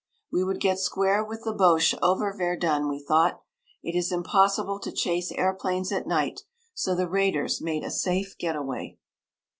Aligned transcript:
We 0.31 0.43
would 0.43 0.59
get 0.59 0.79
square 0.79 1.23
with 1.23 1.43
the 1.43 1.53
Boches 1.53 1.99
over 2.01 2.33
Verdun, 2.35 2.87
we 2.89 2.97
thought 2.99 3.43
it 3.83 3.95
is 3.95 4.11
impossible 4.11 4.79
to 4.79 4.91
chase 4.91 5.31
airplanes 5.31 5.91
at 5.91 6.07
night, 6.07 6.41
so 6.73 6.95
the 6.95 7.07
raiders 7.07 7.61
made 7.61 7.83
a 7.83 7.91
safe 7.91 8.35
getaway. 8.39 8.97